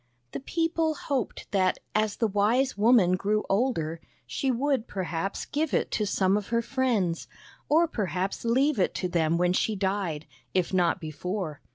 The 0.31 0.39
people 0.39 0.95
hoped 0.95 1.51
that, 1.51 1.77
as 1.93 2.15
the 2.15 2.25
wise 2.25 2.75
woman 2.75 3.11
grew 3.15 3.43
older, 3.47 4.01
she 4.25 4.49
would 4.49 4.87
perhaps 4.87 5.45
give 5.45 5.75
it 5.75 5.91
to 5.91 6.07
some 6.07 6.35
of 6.37 6.47
her 6.47 6.63
friends, 6.63 7.27
or 7.69 7.87
perhaps 7.87 8.43
leave 8.43 8.79
it 8.79 8.95
to 8.95 9.07
them 9.07 9.37
when 9.37 9.53
she 9.53 9.75
died, 9.75 10.25
if 10.55 10.73
not 10.73 10.99
before. 10.99 11.61